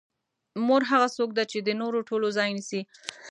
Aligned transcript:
مور 0.67 0.81
هغه 0.91 1.07
څوک 1.17 1.29
ده 1.37 1.43
چې 1.51 1.57
د 1.61 1.69
نورو 1.81 1.99
ټولو 2.09 2.27
ځای 2.37 2.49
نیسي. 2.57 2.81